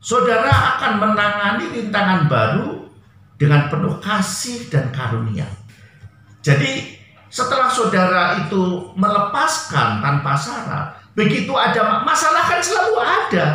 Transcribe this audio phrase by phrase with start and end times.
[0.00, 2.88] saudara akan menangani rintangan baru
[3.36, 5.46] dengan penuh kasih dan karunia.
[6.40, 6.96] Jadi
[7.28, 13.46] setelah saudara itu melepaskan tanpa syarat, begitu ada masalah kan selalu ada.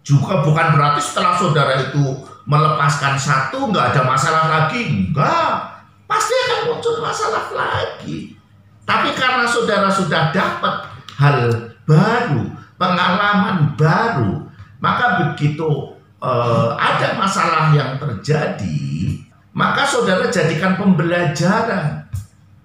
[0.00, 5.68] Juga bukan berarti setelah saudara itu melepaskan satu nggak ada masalah lagi, enggak.
[6.08, 8.34] Pasti akan muncul masalah lagi.
[8.82, 10.74] Tapi karena saudara sudah dapat
[11.14, 11.38] hal
[11.86, 14.49] baru, pengalaman baru,
[14.80, 15.94] maka begitu
[16.24, 19.20] uh, ada masalah yang terjadi,
[19.52, 22.08] maka saudara jadikan pembelajaran,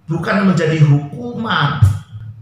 [0.08, 1.84] bukan menjadi hukuman.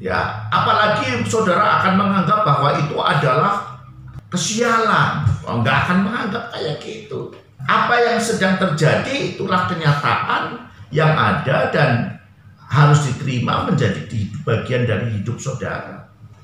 [0.03, 3.79] Ya, apalagi saudara akan menganggap bahwa itu adalah
[4.27, 5.23] kesialan.
[5.47, 7.31] Oh, nggak akan menganggap kayak gitu.
[7.63, 12.19] Apa yang sedang terjadi itulah kenyataan yang ada dan
[12.67, 14.03] harus diterima menjadi
[14.43, 16.02] bagian dari hidup saudara.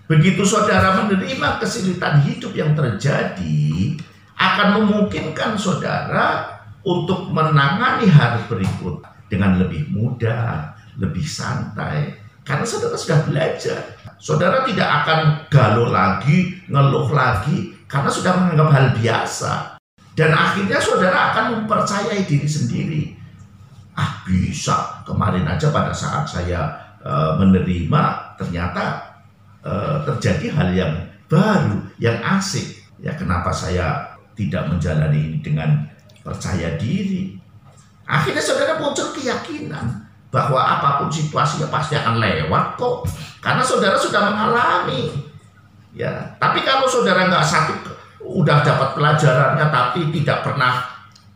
[0.09, 3.93] Begitu saudara menerima kesulitan hidup yang terjadi,
[4.33, 6.49] akan memungkinkan saudara
[6.81, 12.17] untuk menangani hari berikut dengan lebih mudah, lebih santai.
[12.41, 13.81] Karena saudara sudah belajar.
[14.17, 19.77] Saudara tidak akan galau lagi, ngeluh lagi, karena sudah menganggap hal biasa.
[20.17, 23.03] Dan akhirnya saudara akan mempercayai diri sendiri.
[23.93, 26.65] Ah bisa, kemarin aja pada saat saya
[26.97, 28.03] e, menerima,
[28.41, 29.09] ternyata
[29.63, 29.73] e,
[30.07, 30.93] terjadi hal yang
[31.29, 32.79] baru, yang asik.
[32.99, 35.87] Ya kenapa saya tidak menjalani ini dengan
[36.23, 37.39] percaya diri?
[38.09, 43.07] Akhirnya saudara muncul keyakinan bahwa apa pun situasinya pasti akan lewat kok.
[43.39, 45.09] Karena saudara sudah mengalami.
[45.93, 47.73] Ya, tapi kalau saudara nggak satu
[48.21, 50.85] udah dapat pelajarannya tapi tidak pernah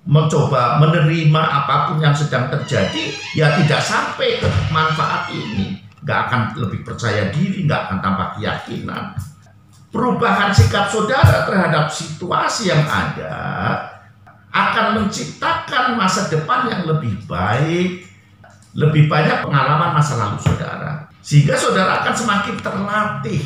[0.03, 6.41] mencoba menerima apa pun yang sedang terjadi, ya tidak sampai ke manfaat ini nggak akan
[6.59, 9.15] lebih percaya diri, nggak akan tambah keyakinan.
[9.89, 13.37] Perubahan sikap saudara terhadap situasi yang ada
[14.53, 18.05] akan menciptakan masa depan yang lebih baik,
[18.75, 21.09] lebih banyak pengalaman masa lalu saudara.
[21.23, 23.41] Sehingga saudara akan semakin terlatih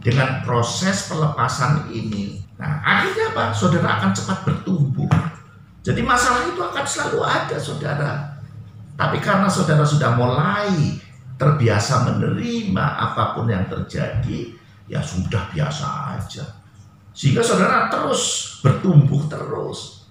[0.00, 2.40] dengan proses pelepasan ini.
[2.60, 3.44] Nah, akhirnya apa?
[3.50, 5.10] Saudara akan cepat bertumbuh.
[5.80, 8.12] Jadi masalah itu akan selalu ada, saudara.
[9.00, 11.00] Tapi karena saudara sudah mulai
[11.40, 14.52] terbiasa menerima apa pun yang terjadi,
[14.84, 15.86] ya sudah biasa
[16.20, 16.44] aja.
[17.16, 20.04] Sehingga saudara terus bertumbuh terus.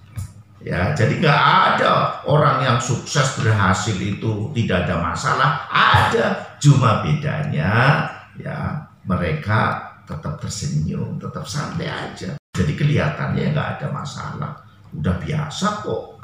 [0.60, 1.42] Ya, jadi nggak
[1.72, 5.64] ada orang yang sukses berhasil itu tidak ada masalah.
[5.72, 8.04] Ada, cuma bedanya
[8.36, 12.36] ya mereka tetap tersenyum, tetap santai aja.
[12.52, 14.52] Jadi kelihatannya nggak ada masalah,
[14.92, 16.20] udah biasa kok.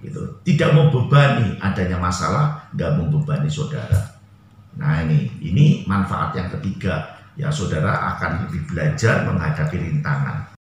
[0.00, 0.40] Gitu.
[0.40, 4.15] Tidak membebani adanya masalah, nggak membebani saudara.
[4.76, 7.16] Nah ini, ini manfaat yang ketiga.
[7.36, 10.48] Ya saudara akan lebih belajar menghadapi rintangan.